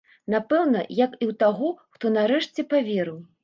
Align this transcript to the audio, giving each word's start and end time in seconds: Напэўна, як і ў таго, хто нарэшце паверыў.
Напэўна, 0.33 0.81
як 1.01 1.11
і 1.23 1.25
ў 1.31 1.37
таго, 1.45 1.71
хто 1.95 2.15
нарэшце 2.19 2.69
паверыў. 2.77 3.25